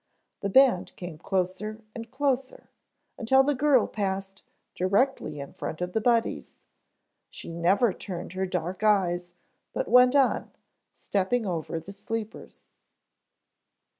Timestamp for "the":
0.39-0.49, 3.43-3.53, 5.93-6.01, 11.79-11.93